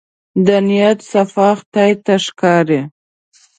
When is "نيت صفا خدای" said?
0.67-1.91